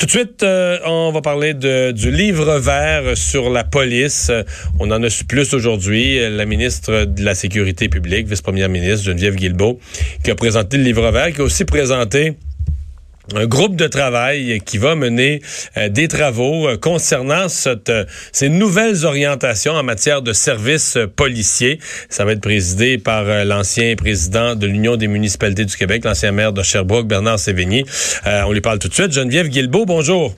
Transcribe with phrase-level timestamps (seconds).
[0.00, 4.32] Tout de suite, euh, on va parler de, du livre vert sur la police.
[4.78, 6.18] On en a su plus aujourd'hui.
[6.30, 9.78] La ministre de la Sécurité publique, vice-première ministre Geneviève Guilbeault,
[10.24, 12.38] qui a présenté le livre vert, qui a aussi présenté
[13.34, 15.40] un groupe de travail qui va mener
[15.76, 21.78] euh, des travaux euh, concernant cette, euh, ces nouvelles orientations en matière de services policiers.
[22.08, 26.52] Ça va être présidé par l'ancien président de l'Union des municipalités du Québec, l'ancien maire
[26.52, 27.84] de Sherbrooke, Bernard Sévigny.
[28.26, 29.12] on lui parle tout de suite.
[29.12, 30.34] Geneviève Guilbeault, bonjour.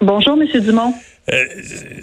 [0.00, 0.94] Bonjour, Monsieur Dumont.
[1.32, 1.44] Euh,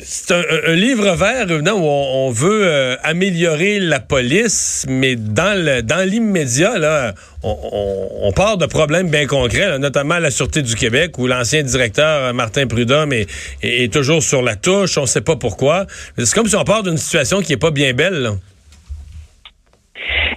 [0.03, 7.13] c'est un, livre vert où on, veut euh, améliorer la police, mais dans l'immédiat, là,
[7.43, 12.33] on, part de problèmes bien concrets, notamment la Sûreté du Québec, où l'ancien directeur euh,
[12.33, 13.27] Martin Prudhomme est,
[13.61, 15.85] est, toujours sur la touche, on ne sait pas pourquoi.
[16.17, 18.31] C'est comme si on part d'une situation qui est pas bien belle.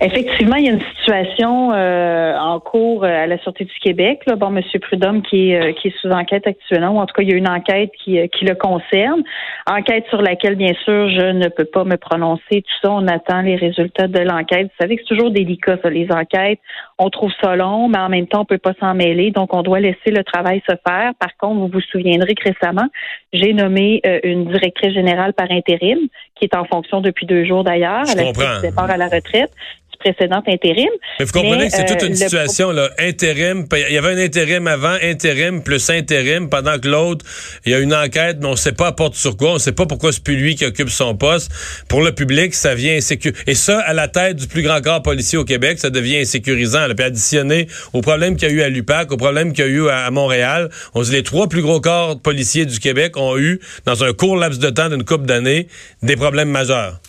[0.04, 4.20] Effectivement, il y a une situation euh, en cours euh, à la Sûreté du Québec.
[4.26, 4.36] Là.
[4.36, 4.62] Bon, M.
[4.82, 7.32] Prudhomme qui est, euh, qui est sous enquête actuellement, ou en tout cas, il y
[7.32, 9.22] a une enquête qui, qui le concerne.
[9.66, 12.42] Enquête sur laquelle, bien sûr, je ne peux pas me prononcer.
[12.50, 14.66] Tout ça, on attend les résultats de l'enquête.
[14.66, 16.60] Vous savez que c'est toujours délicat, ça, les enquêtes.
[16.98, 19.30] On trouve ça long, mais en même temps, on peut pas s'en mêler.
[19.30, 21.12] Donc, on doit laisser le travail se faire.
[21.18, 22.88] Par contre, vous vous souviendrez que récemment,
[23.32, 25.98] j'ai nommé une directrice générale par intérim,
[26.36, 29.50] qui est en fonction depuis deux jours d'ailleurs, à la départ à la retraite
[29.98, 30.90] précédente intérim.
[31.18, 34.24] Mais vous comprenez que c'est toute une euh, situation, là, intérim, il y avait un
[34.24, 37.24] intérim avant, intérim plus intérim, pendant que l'autre,
[37.64, 39.54] il y a une enquête, mais on ne sait pas à porte sur quoi, on
[39.54, 41.52] ne sait pas pourquoi c'est plus lui qui occupe son poste.
[41.88, 43.42] Pour le public, ça vient insécurisant.
[43.46, 46.86] Et ça, à la tête du plus grand corps policier au Québec, ça devient insécurisant.
[46.86, 46.94] Là.
[46.94, 49.70] Puis additionné au problème qu'il y a eu à l'UPAC, au problème qu'il y a
[49.70, 53.60] eu à, Montréal, on dit les trois plus gros corps policiers du Québec ont eu,
[53.86, 55.68] dans un court laps de temps d'une couple d'années,
[56.02, 57.00] des problèmes majeurs.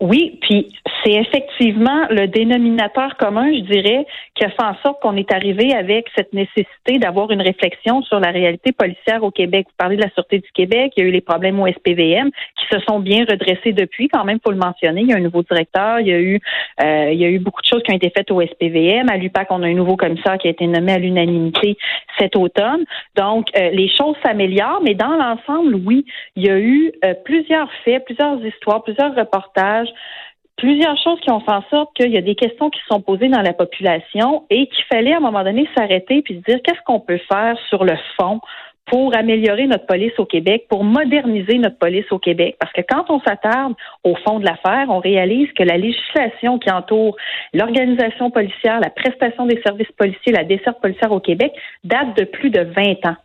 [0.00, 0.72] Oui, puis
[1.02, 5.74] c'est effectivement le dénominateur commun, je dirais, qui a fait en sorte qu'on est arrivé
[5.74, 9.66] avec cette nécessité d'avoir une réflexion sur la réalité policière au Québec.
[9.68, 12.30] Vous parlez de la Sûreté du Québec, il y a eu les problèmes au SPVM
[12.30, 15.02] qui se sont bien redressés depuis, quand même, faut le mentionner.
[15.02, 16.40] Il y a un nouveau directeur, il y a eu
[16.82, 19.08] euh, il y a eu beaucoup de choses qui ont été faites au SPVM.
[19.08, 21.76] À l'UPAC, on a un nouveau commissaire qui a été nommé à l'unanimité
[22.18, 22.84] cet automne.
[23.16, 26.04] Donc, euh, les choses s'améliorent, mais dans l'ensemble, oui,
[26.36, 29.88] il y a eu euh, plusieurs faits, plusieurs histoires, plusieurs reportages
[30.60, 33.28] plusieurs choses qui ont fait en sorte qu'il y a des questions qui sont posées
[33.28, 36.82] dans la population et qu'il fallait à un moment donné s'arrêter puis se dire qu'est-ce
[36.84, 38.40] qu'on peut faire sur le fond
[38.84, 42.56] pour améliorer notre police au Québec, pour moderniser notre police au Québec?
[42.60, 46.70] Parce que quand on s'attarde au fond de l'affaire, on réalise que la législation qui
[46.70, 47.16] entoure
[47.54, 51.52] l'organisation policière, la prestation des services policiers, la desserte policière au Québec
[51.84, 53.16] date de plus de 20 ans.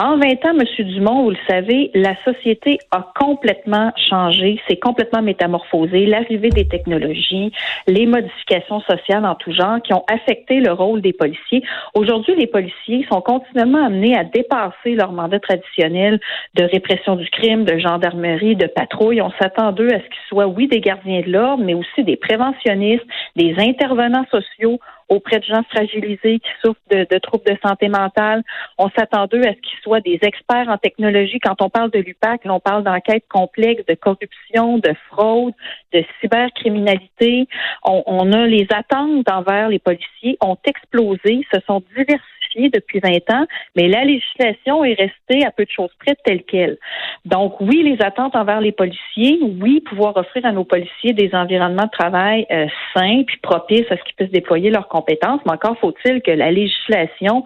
[0.00, 0.86] En 20 ans, M.
[0.86, 6.06] Dumont, vous le savez, la société a complètement changé, c'est complètement métamorphosé.
[6.06, 7.52] L'arrivée des technologies,
[7.88, 11.64] les modifications sociales en tout genre qui ont affecté le rôle des policiers.
[11.94, 16.20] Aujourd'hui, les policiers sont continuellement amenés à dépasser leur mandat traditionnel
[16.54, 19.20] de répression du crime, de gendarmerie, de patrouille.
[19.20, 22.16] On s'attend d'eux à ce qu'ils soient, oui, des gardiens de l'ordre, mais aussi des
[22.16, 28.42] préventionnistes, des intervenants sociaux auprès de gens fragilisés qui souffrent de, troubles de santé mentale.
[28.78, 31.38] On s'attend d'eux à ce qu'ils soient des experts en technologie.
[31.40, 35.54] Quand on parle de l'UPAC, on parle d'enquêtes complexes, de corruption, de fraude,
[35.92, 37.46] de cybercriminalité.
[37.84, 43.30] On, on a les attentes envers les policiers ont explosé, se sont diversifiées depuis 20
[43.34, 43.46] ans,
[43.76, 46.78] mais la législation est restée à peu de choses près telle qu'elle.
[47.24, 51.84] Donc oui, les attentes envers les policiers, oui, pouvoir offrir à nos policiers des environnements
[51.84, 52.66] de travail euh,
[52.98, 56.50] sains puis propices à ce qu'ils puissent déployer leurs compétences, mais encore faut-il que la
[56.50, 57.44] législation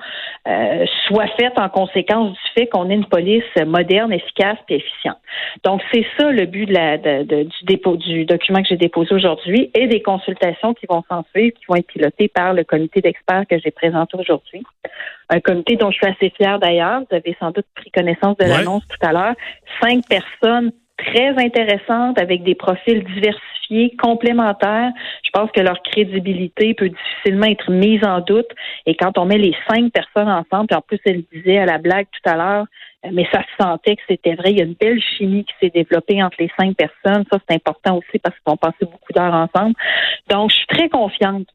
[0.49, 5.19] euh, soit faite en conséquence du fait qu'on ait une police moderne, efficace et efficiente.
[5.65, 9.71] Donc c'est ça le but de la, du dépôt du document que j'ai déposé aujourd'hui
[9.75, 13.45] et des consultations qui vont s'en suivre, qui vont être pilotées par le comité d'experts
[13.49, 14.63] que j'ai présenté aujourd'hui
[15.33, 17.01] un comité dont je suis assez fière d'ailleurs.
[17.01, 19.35] Vous avez sans doute pris connaissance de l'annonce tout à l'heure.
[19.81, 20.73] Cinq personnes
[21.05, 24.91] très intéressantes avec des profils diversifiés, complémentaires.
[25.25, 28.51] Je pense que leur crédibilité peut difficilement être mise en doute.
[28.87, 31.79] Et quand on met les cinq personnes ensemble, puis en plus, elle disait à la
[31.79, 32.67] blague tout à l'heure,
[33.11, 34.53] mais ça se sentait que c'était vrai.
[34.53, 37.25] Il y a une belle chimie qui s'est développée entre les cinq personnes.
[37.33, 39.75] Ça, c'est important aussi parce qu'on passait beaucoup d'heures ensemble.
[40.29, 41.47] Donc, je suis très confiante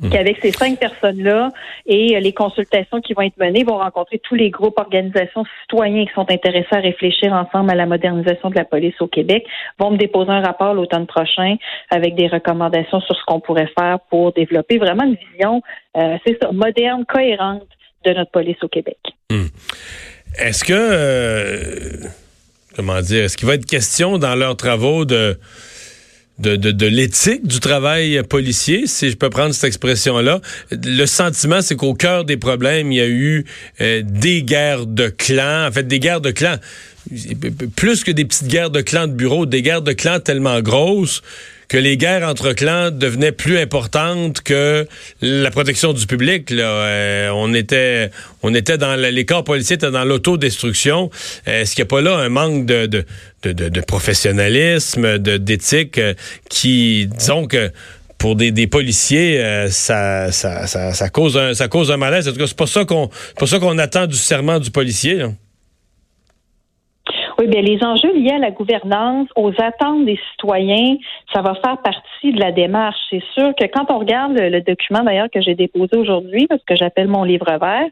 [0.00, 0.10] Mmh.
[0.10, 1.50] qu'avec ces cinq personnes-là
[1.86, 6.04] et euh, les consultations qui vont être menées, vont rencontrer tous les groupes, organisations, citoyens
[6.04, 9.46] qui sont intéressés à réfléchir ensemble à la modernisation de la police au Québec,
[9.78, 11.56] vont me déposer un rapport l'automne prochain
[11.90, 15.62] avec des recommandations sur ce qu'on pourrait faire pour développer vraiment une vision,
[15.96, 17.62] euh, c'est ça, moderne, cohérente
[18.04, 18.98] de notre police au Québec.
[19.30, 19.44] Mmh.
[20.40, 22.08] Est-ce que, euh,
[22.74, 25.38] comment dire, est-ce qu'il va être question dans leurs travaux de
[26.38, 30.40] de, l'éthique du travail policier, si je peux prendre cette expression-là.
[30.70, 33.44] Le sentiment, c'est qu'au cœur des problèmes, il y a eu
[33.80, 36.56] euh, des guerres de clans, en fait, des guerres de clans,
[37.76, 41.22] plus que des petites guerres de clans de bureau, des guerres de clans tellement grosses
[41.74, 44.86] que les guerres entre clans devenaient plus importantes que
[45.20, 46.50] la protection du public.
[46.50, 46.62] Là.
[46.62, 48.12] Euh, on était,
[48.44, 51.10] on était dans les corps policiers étaient dans l'autodestruction.
[51.48, 53.04] Euh, est-ce qu'il n'y a pas là un manque de, de,
[53.42, 56.14] de, de professionnalisme, d'éthique, euh,
[56.48, 57.72] qui, disons que
[58.18, 62.28] pour des, des policiers, ça, ça, ça, cause un, ça cause un malaise?
[62.28, 65.24] En tout cas, c'est pas ça qu'on, pas ça qu'on attend du serment du policier.
[67.36, 70.96] Oui, bien, les enjeux liés à la gouvernance, aux attentes des citoyens,
[71.32, 72.96] ça va faire partie de la démarche.
[73.10, 76.76] C'est sûr que quand on regarde le, document d'ailleurs que j'ai déposé aujourd'hui, parce que
[76.76, 77.86] j'appelle mon livre vert,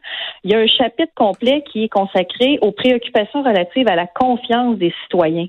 [0.45, 4.77] il y a un chapitre complet qui est consacré aux préoccupations relatives à la confiance
[4.77, 5.47] des citoyens.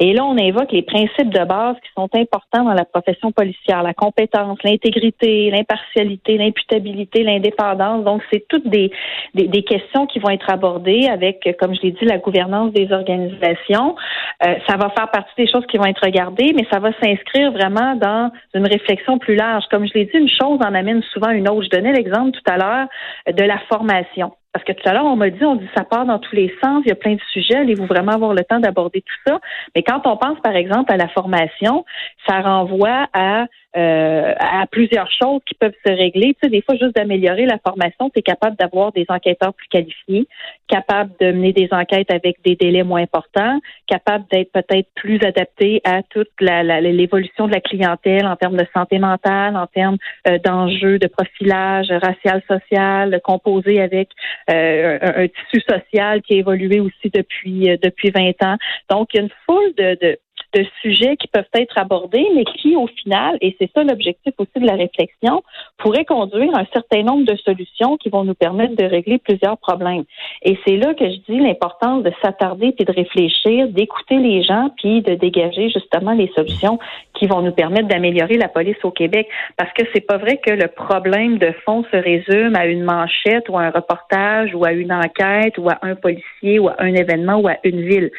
[0.00, 3.84] Et là, on invoque les principes de base qui sont importants dans la profession policière,
[3.84, 8.04] la compétence, l'intégrité, l'impartialité, l'imputabilité, l'indépendance.
[8.04, 8.90] Donc, c'est toutes des,
[9.34, 12.90] des, des questions qui vont être abordées avec, comme je l'ai dit, la gouvernance des
[12.92, 16.90] organisations euh, ça va faire partie des choses qui vont être regardées, mais ça va
[17.02, 19.64] s'inscrire vraiment dans une réflexion plus large.
[19.70, 21.64] Comme je l'ai dit, une chose en amène souvent une autre.
[21.64, 22.86] Je donnais l'exemple tout à l'heure
[23.26, 24.32] de la formation.
[24.52, 26.52] Parce que tout à l'heure, on m'a dit, on dit ça part dans tous les
[26.62, 29.40] sens, il y a plein de sujets, allez-vous vraiment avoir le temps d'aborder tout ça?
[29.76, 31.84] Mais quand on pense, par exemple, à la formation,
[32.26, 33.44] ça renvoie à
[33.78, 36.34] euh, à plusieurs choses qui peuvent se régler.
[36.34, 39.68] Tu sais, des fois, juste d'améliorer la formation, tu es capable d'avoir des enquêteurs plus
[39.68, 40.26] qualifiés,
[40.66, 45.80] capable de mener des enquêtes avec des délais moins importants, capable d'être peut-être plus adapté
[45.84, 50.98] à toute l'évolution de la clientèle en termes de santé mentale, en termes euh, d'enjeux
[50.98, 54.08] de profilage racial, social, composé avec
[54.50, 58.56] euh, un, tissu social qui a évolué aussi depuis depuis 20 ans.
[58.90, 60.18] Donc, il y a une foule de, de
[60.54, 64.58] de sujets qui peuvent être abordés, mais qui, au final, et c'est ça l'objectif aussi
[64.60, 65.42] de la réflexion,
[65.76, 70.04] pourraient conduire un certain nombre de solutions qui vont nous permettre de régler plusieurs problèmes.
[70.42, 74.70] Et c'est là que je dis l'importance de s'attarder puis de réfléchir, d'écouter les gens
[74.76, 76.78] puis de dégager justement les solutions
[77.14, 79.28] qui vont nous permettre d'améliorer la police au Québec.
[79.56, 83.48] Parce que c'est pas vrai que le problème de fond se résume à une manchette
[83.48, 86.94] ou à un reportage ou à une enquête ou à un policier ou à un
[86.94, 88.10] événement ou à une ville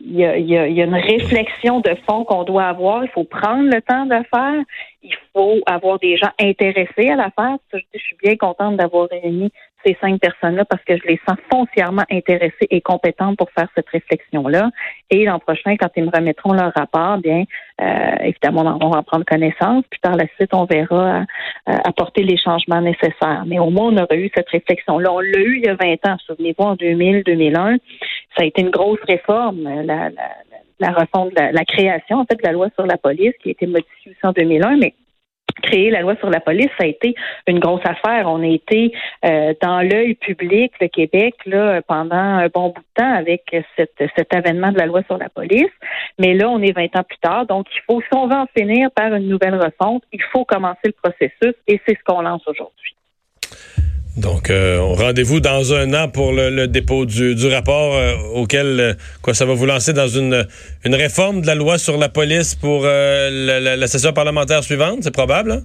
[0.00, 2.66] il y, a, il, y a, il y a, une réflexion de fond qu'on doit
[2.66, 3.04] avoir.
[3.04, 4.62] Il faut prendre le temps de faire.
[5.02, 7.56] Il faut avoir des gens intéressés à la faire.
[7.72, 9.50] Je, je suis bien contente d'avoir réuni
[9.88, 13.88] ces cinq personnes-là parce que je les sens foncièrement intéressées et compétentes pour faire cette
[13.88, 14.70] réflexion-là.
[15.10, 17.44] Et l'an prochain, quand ils me remettront leur rapport, bien,
[17.80, 19.84] euh, évidemment, on va en prendre connaissance.
[19.90, 21.22] Puis par la suite, on verra euh,
[21.84, 23.44] apporter les changements nécessaires.
[23.46, 25.12] Mais au moins, on aurait eu cette réflexion-là.
[25.12, 26.16] On l'a eu il y a 20 ans.
[26.26, 27.76] Souvenez-vous, en 2000, 2001,
[28.36, 29.62] ça a été une grosse réforme.
[29.62, 30.10] La, la,
[30.80, 33.52] la refonte, la, la, création, en fait, de la loi sur la police qui a
[33.52, 34.94] été modifiée en 2001, mais
[35.62, 37.14] créer la loi sur la police, ça a été
[37.46, 38.26] une grosse affaire.
[38.26, 38.92] On a été
[39.24, 43.42] euh, dans l'œil public, le Québec, là, pendant un bon bout de temps avec
[43.76, 45.72] cet avènement de la loi sur la police.
[46.18, 47.46] Mais là, on est 20 ans plus tard.
[47.46, 50.78] Donc, il faut, si on veut en finir par une nouvelle refonte, il faut commencer
[50.84, 52.94] le processus et c'est ce qu'on lance aujourd'hui.
[54.18, 59.32] Donc, euh, rendez-vous dans un an pour le, dépôt du, rapport euh, auquel euh, quoi
[59.32, 60.44] ça va vous lancer dans une,
[60.84, 65.12] une réforme de la loi sur la police pour la, la, session parlementaire suivante, c'est
[65.12, 65.52] probable?
[65.52, 65.62] Hein?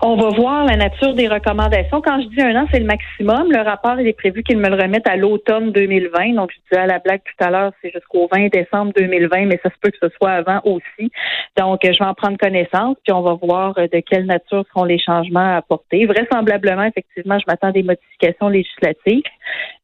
[0.00, 2.00] On va voir la nature des recommandations.
[2.00, 3.50] Quand je dis un an, c'est le maximum.
[3.50, 6.34] Le rapport, il est prévu qu'il me le remette à l'automne 2020.
[6.34, 9.58] Donc, je disais à la blague tout à l'heure, c'est jusqu'au 20 décembre 2020, mais
[9.60, 11.10] ça se peut que ce soit avant aussi.
[11.56, 14.84] Donc, je vais en prendre connaissance, puis on va voir euh, de quelle nature seront
[14.84, 16.06] les changements à apporter.
[16.06, 19.22] Vraisemblablement, effectivement, je m'attends à des modifications législatives,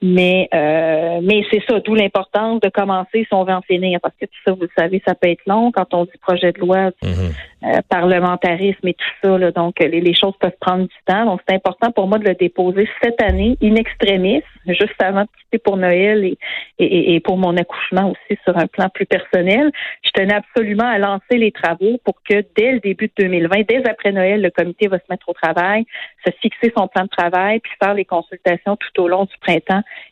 [0.02, 4.14] mais euh, mais c'est ça, d'où l'importance de commencer si on veut en finir, parce
[4.20, 6.60] que tout ça, vous le savez, ça peut être long quand on dit projet de
[6.60, 7.32] loi, mm-hmm.
[7.64, 9.38] euh, parlementarisme et tout ça.
[9.38, 11.24] Là, donc, les les choses peuvent prendre du temps.
[11.24, 15.28] Donc, c'est important pour moi de le déposer cette année, in extremis, juste avant de
[15.38, 16.38] quitter pour Noël et,
[16.78, 19.70] et, et, pour mon accouchement aussi sur un plan plus personnel.
[20.02, 23.88] Je tenais absolument à lancer les travaux pour que dès le début de 2020, dès
[23.88, 25.86] après Noël, le comité va se mettre au travail,
[26.26, 29.53] se fixer son plan de travail, puis faire les consultations tout au long du printemps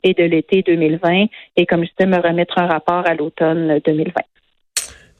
[0.02, 1.26] et de l'été 2020.
[1.56, 4.12] Et comme je disais, me remettre un rapport à l'automne 2020.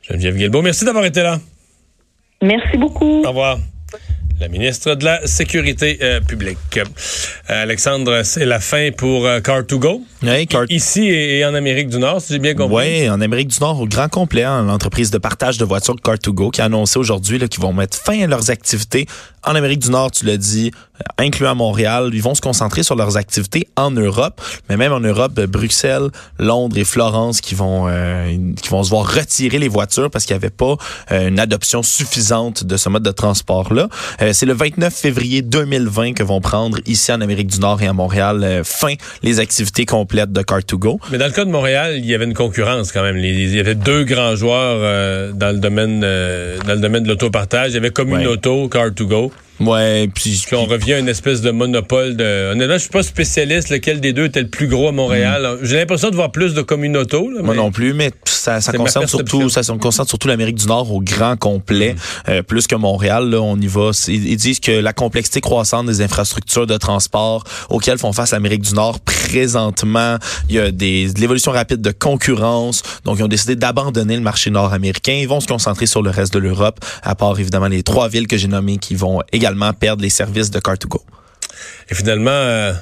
[0.03, 1.39] Geneviève Guilbeault, merci d'avoir été là.
[2.43, 3.23] Merci beaucoup.
[3.25, 3.59] Au revoir.
[4.41, 6.59] la ministre de la Sécurité euh, publique.
[6.77, 6.83] Euh,
[7.63, 10.01] Alexandre, c'est la fin pour euh, Car2Go.
[10.25, 10.65] Oui, Car...
[10.69, 13.03] Ici et, en Amérique du Nord, si j'ai bien compris.
[13.03, 16.51] Oui, en Amérique du Nord, au grand complet, hein, l'entreprise de partage de voitures Car2Go
[16.51, 19.07] qui a annoncé aujourd'hui qu'ils vont mettre fin à leurs activités
[19.45, 20.73] en Amérique du Nord, tu l'as dit,
[21.19, 22.11] incluant Montréal.
[22.13, 26.77] Ils vont se concentrer sur leurs activités en Europe, mais même en Europe, Bruxelles, Londres
[26.79, 27.87] et Florence qui vont
[28.61, 30.77] qui vont se voir retirer les voitures parce qu'il n'y avait pas
[31.11, 33.89] une adoption suffisante de ce mode de transport-là.
[34.21, 37.87] Euh, c'est le 29 février 2020 que vont prendre ici en Amérique du Nord et
[37.87, 40.99] à Montréal euh, fin les activités complètes de Car2Go.
[41.11, 43.19] Mais dans le cas de Montréal, il y avait une concurrence quand même.
[43.19, 47.71] Il y avait deux grands joueurs euh, dans le domaine dans le domaine de l'autopartage.
[47.71, 49.31] Il y avait Communauto, Car2Go.
[49.67, 52.53] Ouais, puis, on revient à une espèce de monopole de.
[52.53, 55.59] Honnêtement, je suis pas spécialiste lequel des deux était le plus gros à Montréal.
[55.61, 55.65] Mm.
[55.65, 57.31] J'ai l'impression de voir plus de communauto.
[57.43, 61.01] Moi non plus, mais ça, ça concerne surtout ça concerne surtout l'Amérique du Nord au
[61.01, 62.31] grand complet, mm.
[62.31, 63.31] euh, plus que Montréal.
[63.31, 63.91] Là, on y va.
[64.09, 68.75] Ils disent que la complexité croissante des infrastructures de transport auxquelles font face l'Amérique du
[68.75, 68.99] Nord
[69.33, 70.19] présentement,
[70.51, 72.83] il y a des l'évolution rapide de concurrence.
[73.05, 75.13] Donc, ils ont décidé d'abandonner le marché nord-américain.
[75.13, 78.27] Ils vont se concentrer sur le reste de l'Europe, à part évidemment les trois villes
[78.27, 81.01] que j'ai nommées qui vont également perdre les services de Car2Go.
[81.91, 82.75] Et finalement, euh,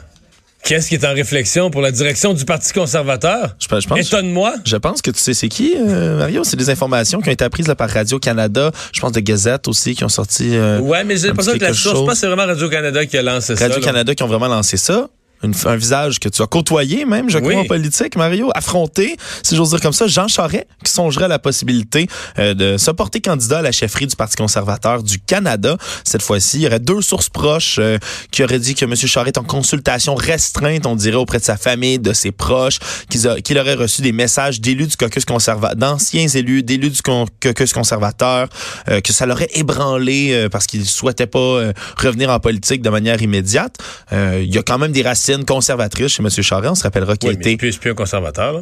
[0.64, 3.54] qu'est-ce qui est en réflexion pour la direction du Parti conservateur?
[3.60, 4.54] Je, pense, Étonne-moi.
[4.64, 6.42] Je pense que tu sais c'est qui, euh, Mario?
[6.42, 10.02] C'est des informations qui ont été apprises par Radio-Canada, je pense de Gazette aussi, qui
[10.02, 10.56] ont sorti.
[10.56, 13.16] Euh, ouais, mais j'ai l'impression que la source, je pense que c'est vraiment Radio-Canada qui
[13.16, 13.68] a lancé ça.
[13.68, 15.08] Radio-Canada qui ont vraiment lancé ça
[15.42, 19.70] un visage que tu as côtoyé même, je crois, en politique, Mario, affronté, si j'ose
[19.70, 23.58] dire comme ça, Jean Charest, qui songerait à la possibilité euh, de se porter candidat
[23.58, 25.76] à la chefferie du Parti conservateur du Canada.
[26.04, 27.98] Cette fois-ci, il y aurait deux sources proches euh,
[28.30, 28.94] qui auraient dit que M.
[28.94, 32.78] Charest est en consultation restreinte, on dirait, auprès de sa famille, de ses proches,
[33.08, 38.48] qu'il aurait reçu des messages d'élus du caucus conservateur, d'anciens élus, d'élus du caucus conservateur,
[38.88, 43.76] euh, que ça l'aurait ébranlé parce qu'il souhaitait pas revenir en politique de manière immédiate.
[44.12, 46.30] il y a quand même des racines conservatrice chez M.
[46.30, 46.72] Charest.
[46.72, 47.56] On se rappellera qu'il était.
[47.56, 48.60] Plus, plus un conservateur, là.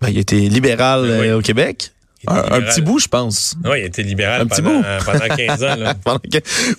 [0.00, 1.92] Ben, il était libéral ben euh, au Québec.
[2.26, 3.56] Un, petit bout, je pense.
[3.64, 4.84] Oui, il était libéral un pendant, petit bout.
[5.04, 5.76] pendant 15 ans.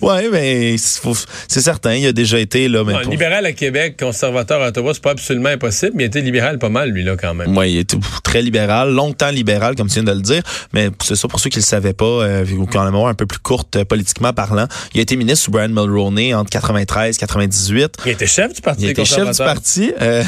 [0.00, 2.84] Oui, mais c'est certain, il a déjà été là.
[2.84, 6.58] Mais Libéral à Québec, conservateur à Ottawa, c'est pas absolument impossible, mais il était libéral
[6.58, 7.56] pas mal, lui, là, quand même.
[7.56, 11.16] Oui, il était très libéral, longtemps libéral, comme tu viens de le dire, mais c'est
[11.16, 13.26] ça pour ceux qui le savaient pas, euh, ou qui ont la mémoire un peu
[13.26, 14.66] plus courte euh, politiquement parlant.
[14.94, 17.96] Il a été ministre sous Brian Mulroney entre 93 et 98.
[18.06, 19.92] Il était chef du Parti Il était chef du parti.
[20.00, 20.22] Euh...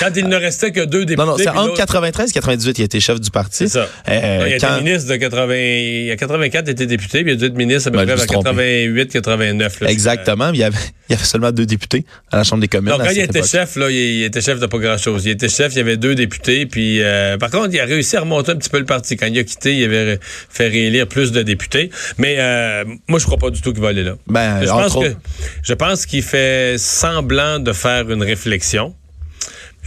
[0.00, 1.16] Quand il ne restait que deux députés.
[1.26, 3.56] Non, non, c'est entre 93 et 98, il était chef du parti.
[3.56, 3.88] C'est ça.
[4.08, 5.54] Euh, il était ministre de 80.
[5.54, 8.26] Il a 84, il était député, puis il a dû être ministre à peu près
[8.26, 9.82] 88, 89.
[9.82, 10.50] Exactement.
[10.52, 10.76] Il y, avait,
[11.08, 12.92] il y avait seulement deux députés à la Chambre des communes.
[12.92, 15.24] Donc, quand il était chef, là, il, était chef de pas grand-chose.
[15.24, 18.16] Il était chef, il y avait deux députés, puis euh, par contre, il a réussi
[18.16, 19.16] à remonter un petit peu le parti.
[19.16, 21.90] Quand il a quitté, il avait fait réélire plus de députés.
[22.18, 24.16] Mais euh, moi, je crois pas du tout qu'il va aller là.
[24.26, 25.14] Ben, je, pense que,
[25.62, 28.94] je pense qu'il fait semblant de faire une réflexion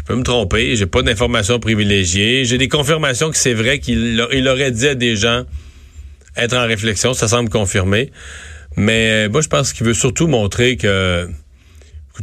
[0.10, 2.44] peux me tromper, j'ai pas d'informations privilégiées.
[2.44, 5.44] J'ai des confirmations que c'est vrai qu'il il aurait dit à des gens
[6.36, 8.12] être en réflexion, ça semble confirmé.
[8.76, 11.30] Mais euh, moi, je pense qu'il veut surtout montrer que,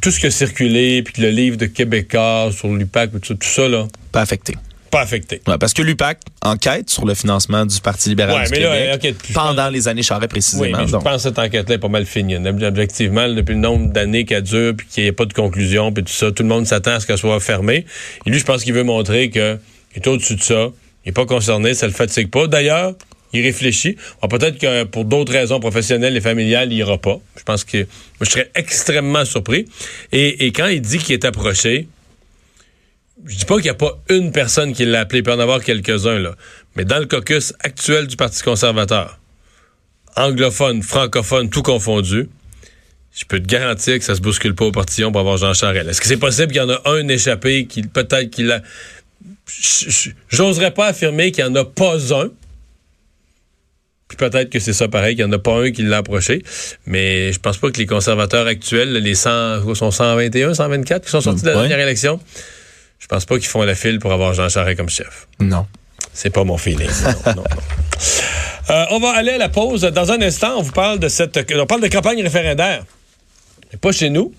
[0.03, 3.47] tout ce qui a circulé, puis que le livre de Québécois sur l'UPAC, tout, tout
[3.47, 3.87] ça, là.
[4.11, 4.55] Pas affecté
[4.91, 5.41] pas affecté.
[5.61, 10.03] parce que l'UPAC enquête sur le financement du Parti libéral du Québec pendant les années
[10.03, 10.79] Charest précisément.
[10.79, 12.37] Oui, je pense que cette enquête-là est pas mal finie.
[12.37, 16.05] Objectivement, depuis le nombre d'années qu'elle dure, puis qu'il n'y ait pas de conclusion, puis
[16.05, 17.87] tout ça, tout le monde s'attend à ce qu'elle soit fermée.
[18.25, 19.59] Et lui, je pense qu'il veut montrer qu'il
[19.95, 20.69] est au-dessus de ça,
[21.05, 22.47] il n'est pas concerné, ça le fatigue pas.
[22.47, 22.95] D'ailleurs,
[23.33, 23.97] il réfléchit.
[24.29, 27.19] Peut-être que pour d'autres raisons professionnelles et familiales, il ira pas.
[27.37, 27.87] Je pense que
[28.21, 29.67] je serais extrêmement surpris.
[30.13, 31.89] Et, et quand il dit qu'il est approché,
[33.25, 35.39] je dis pas qu'il n'y a pas une personne qui l'a appelé, il peut en
[35.39, 36.35] avoir quelques-uns, là.
[36.77, 39.19] Mais dans le caucus actuel du Parti conservateur,
[40.17, 42.29] anglophone, francophone, tout confondu,
[43.17, 45.89] je peux te garantir que ça se bouscule pas au portillon pour avoir Jean Charest.
[45.89, 48.63] Est-ce que c'est possible qu'il y en a un échappé qui peut-être qu'il a.
[50.29, 52.31] J'oserais pas affirmer qu'il n'y en a pas un.
[54.09, 56.43] Puis peut-être que c'est ça pareil, qu'il n'y en a pas un qui l'a approché.
[56.85, 61.23] Mais je pense pas que les conservateurs actuels, les 100, sont 121, 124 qui sont
[61.23, 62.21] sortis de la dernière élection,
[62.99, 65.29] je pense pas qu'ils font la file pour avoir Jean Charest comme chef.
[65.41, 65.67] Non.
[66.13, 66.91] C'est pas mon feeling.
[68.69, 69.83] Euh, on va aller à la pause.
[69.83, 71.39] Dans un instant, on vous parle de cette.
[71.55, 72.83] On parle de campagne référendaire.
[73.71, 74.35] Mais pas chez nous.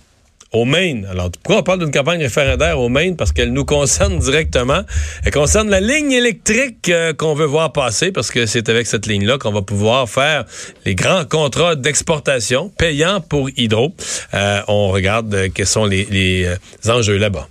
[0.52, 1.08] Au Maine.
[1.10, 3.16] Alors, pourquoi on parle d'une campagne référendaire au Maine?
[3.16, 4.82] Parce qu'elle nous concerne directement.
[5.24, 9.08] Elle concerne la ligne électrique euh, qu'on veut voir passer, parce que c'est avec cette
[9.08, 10.44] ligne-là qu'on va pouvoir faire
[10.86, 13.94] les grands contrats d'exportation payants pour Hydro.
[14.34, 16.50] Euh, on regarde quels sont les
[16.86, 17.48] enjeux là-bas.